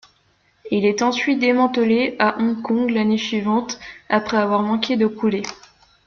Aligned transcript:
Il 0.71 0.85
est 0.87 1.03
ensuite 1.03 1.37
démantelé 1.37 2.15
à 2.17 2.39
Hong 2.39 2.59
Kong 2.63 2.89
l'année 2.89 3.19
suivante, 3.19 3.79
après 4.09 4.37
avoir 4.37 4.63
manqué 4.63 4.97
de 4.97 5.05
couler. 5.05 5.43